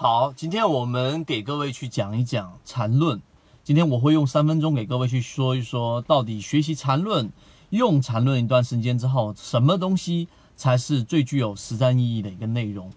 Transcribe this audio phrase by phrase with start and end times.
[0.00, 3.20] 好，今天我们给各位去讲一讲缠论。
[3.64, 7.32] 今天我会用三分钟给各位去说一说，到底学习缠论、
[7.70, 12.92] 用缠论一段时间之后，什么东西才是最具有实战意义的一个内容？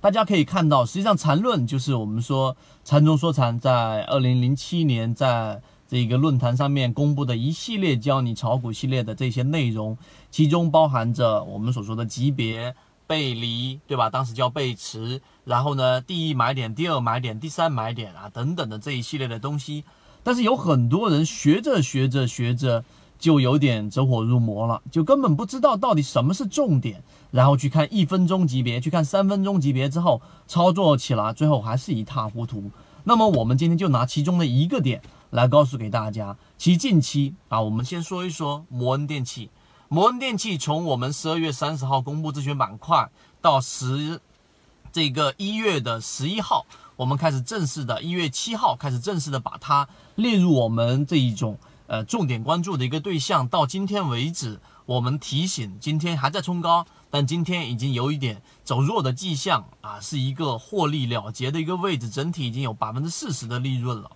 [0.00, 9.98] 大家可以看到，实际上缠论就是我们说缠中说禅在二零零七年在这个论坛上面公布的一系列教你炒股系列的这些内容，
[10.30, 12.74] 其中包含着我们所说的级别。
[13.06, 14.10] 背离，对吧？
[14.10, 19.84] 当时叫背驰，然后呢，第一买点，第二买点，第三买点啊，等等的这一系列的东西。
[20.22, 22.84] 但是有很多人学着学着学着，
[23.18, 32.70] 就有点走火入魔了，就根本不知道到底什么是重点，然后去看一分钟级别，去看三分钟级别之后，操作起来最后还是一塌糊涂。
[33.04, 35.00] 那么我们今天就拿其中的一个点
[35.30, 39.48] 来告诉给大家，其近期啊，我们先说一说摩恩电器。
[39.88, 43.08] 摩恩电器从我们十二月三十号公布这选板块
[43.40, 44.20] 到十
[44.92, 53.46] 这个一月的十一号，我们开始正式的，一月七号开始正式的把它列入我们这一种呃重点关注的一个对象。
[53.46, 64.10] 到今天为止，我们提醒今天还在冲高，但今天已经有一点走弱的迹象啊，是一个获利了结的一个位置，整体已经有百分之四十的利润了。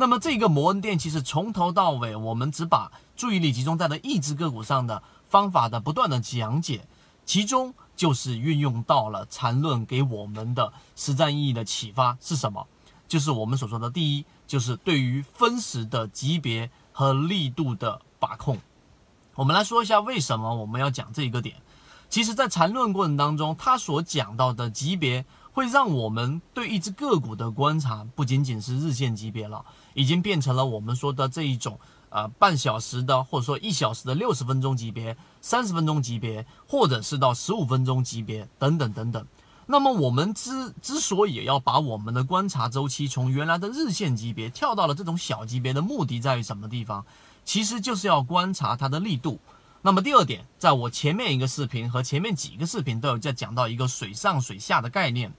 [0.00, 6.86] 那么这个摩恩电器是从头到尾，我们只把注意力集中在了一只个股上的方法的不断的讲解，
[7.26, 12.64] 其中就是运用到了缠论给我们的实战意义的启发是什么？
[13.08, 18.56] 就是我们所说的第一，就是对于分时的级别和力度的把控。
[19.34, 21.56] 我们来说一下为什么我们要讲这一个点。
[22.08, 25.24] 其实，在缠论过程当中，他所讲到的级别。
[25.50, 39.26] 会让我们对一只个股的观察不仅仅是日线级别了，已经变成了我们说的这一种呃半小时的或者说一小时的六十分钟级别、三十分钟级别，或者是到十五分钟级别等等等等。
[39.66, 47.04] 那么我们之之所以要把我们的观察周期从原来的日线级别跳到了这种小级别的目的在于什么地方？
[47.44, 49.40] 其实就是要观察它的力度。
[49.82, 55.32] 那么第二点，在我前面一个视频和前面几个视频都有在讲到一个水上水下的概念。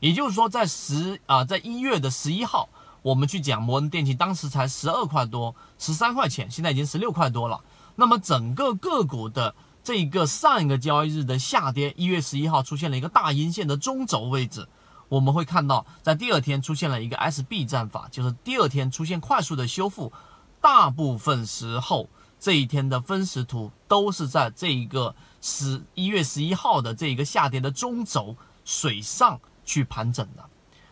[0.00, 2.68] 也就是说，在十啊，在一月的十一号，
[3.00, 7.62] 我们去讲摩恩电器，当时才十二块多，十三块钱，现在已经十六块多了。
[7.94, 14.68] 那么整个个股的这个上一个交易日的下跌，一月十一号出现了一个大阴线的中轴位置，
[15.08, 20.12] 我们会看到，在第二天出现了一个 SB 战法，就是第二天出现快速的修复，
[20.60, 22.10] 大部分时候
[22.46, 29.40] 这一天的分时图都是在这一个十一月十一号的这一个下跌的中轴水上。
[29.64, 30.48] 去盘整的，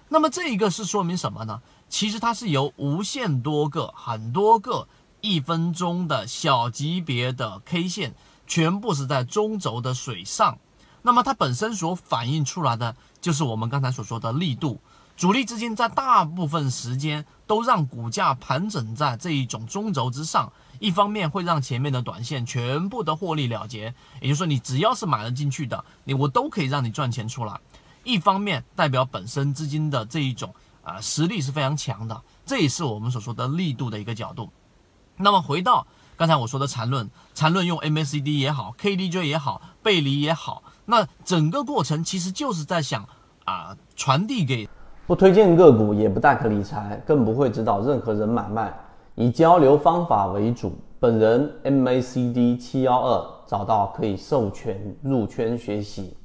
[0.08, 1.62] 那么这一个是说明什么呢？
[1.88, 4.88] 其实它是由无限多个、很多个
[5.20, 8.16] 一分钟的小级别的 K 线，
[8.48, 10.58] 全部是在中轴的水上，
[11.02, 14.80] 那么它本身所反映出来的就是我们刚才所说的力度。
[15.16, 27.60] 主力资金在大部分时间都让股价盘整在这一种中轴之上，一方面会让前面的短线全部的获利了结，也就是说你只要是买了进去的，你我都可以让你赚钱出来。
[28.02, 30.52] 一方面代表本身资金的这一种
[30.82, 34.50] 啊实力是非常强的，这也是我们所说的力度的一个角度。
[35.16, 35.86] 那么回到
[36.16, 43.08] 刚才我说的缠论，缠论用 MACD 也好，KDJ 也好，背离也好，那整个过程其实就是在想
[43.44, 44.68] 啊传递给
[45.06, 48.74] 不推荐个股，也不代可理财，更不会指导任何人买卖，
[49.14, 50.72] 以交流方法为主。
[50.98, 56.16] 本人 MACD 七幺二找到可以授权入圈学习，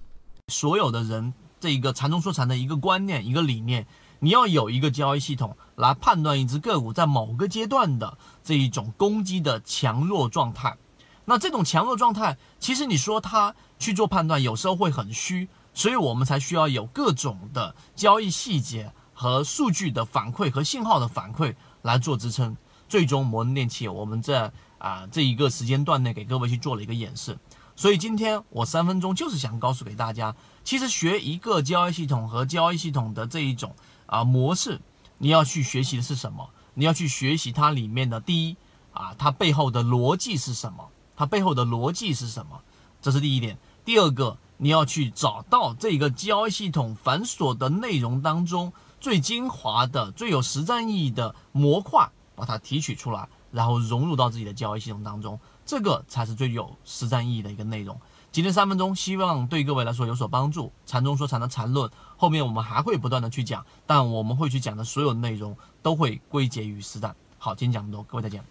[0.47, 1.33] 所有的人。
[1.59, 3.85] 这一个禅中说禅的一个观念，一个理念，
[4.19, 10.77] 你要有一个交易系统来判断一只个股在某个阶段的这一种攻击的强弱状态。
[11.25, 22.57] 那这种强弱状态，其实你说它去做判断，有时候会很虚，所以我们才需要有各种的交易细节和数据的反馈和信号的反馈来做支撑。
[22.89, 27.39] 最终摩恩电器，我们在啊这一个时间段内给各位去做了一个演示。
[27.77, 30.35] 所以今天我三分钟就是想告诉给大家，
[30.65, 33.73] 其实学一个交易系统和交易系统的这一种
[34.05, 34.81] 啊模式，
[35.17, 36.49] 你要去学习的是什么？
[36.73, 38.57] 你要去学习它里面的第一
[38.91, 40.89] 啊，它背后的逻辑是什么？
[41.15, 42.61] 它背后的逻辑是什么？
[43.01, 43.57] 这是第一点。
[43.85, 55.39] 第二个，你要去找到这个交易系统繁琐的内容当中最精华的、最有实战意义的模块，把它提取出来，然后融入到自己的交易系统当中。
[55.65, 57.97] 这个才是最有实战意义的一个内容。
[58.33, 60.73] 今天三分钟，希望对各位来说有所帮助。
[60.85, 67.15] 禅中说禅的禅论，后面我们还会不断的去讲，但我们会去讲的所有内容都会归结于实战。
[67.37, 68.43] 好，今天讲这么多，各位再见。